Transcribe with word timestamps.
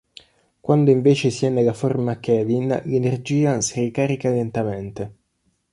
Quando 0.59 0.89
invece 0.89 1.29
si 1.29 1.45
è 1.45 1.49
nella 1.49 1.73
forma 1.75 2.19
Kevin, 2.19 2.69
l'energia 2.85 3.61
si 3.61 3.81
ricarica 3.81 4.31
lentamente. 4.31 5.15